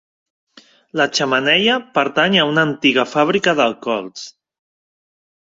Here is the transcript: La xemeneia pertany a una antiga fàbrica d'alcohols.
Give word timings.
La 1.01 1.05
xemeneia 1.17 1.75
pertany 1.99 2.37
a 2.37 2.47
una 2.53 2.63
antiga 2.71 3.07
fàbrica 3.13 3.55
d'alcohols. 3.61 4.29